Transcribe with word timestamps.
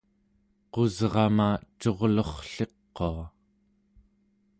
qusrama 0.73 1.49
curlurrliqua 1.79 3.13